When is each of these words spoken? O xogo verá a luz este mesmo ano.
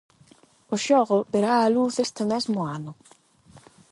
O 0.73 0.75
xogo 0.85 1.17
verá 1.33 1.53
a 1.61 1.71
luz 1.75 1.93
este 2.05 2.23
mesmo 2.31 2.59
ano. 2.77 2.91